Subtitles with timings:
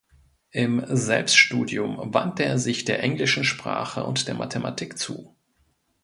[0.49, 5.35] Im Selbststudium wandte er sich der englischen Sprache und der Mathematik zu.